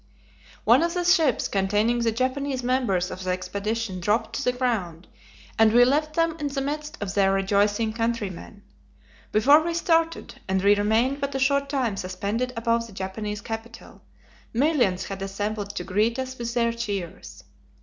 [0.63, 5.07] One of the ships containing the Japanese members of the expedition dropped to the ground,
[5.59, 8.63] and we left them in the midst of their rejoicing countrymen.
[9.31, 14.01] Before we started and we remained but a short time suspended above the Japanese capital
[14.53, 17.43] millions had assembled to greet us with their cheers.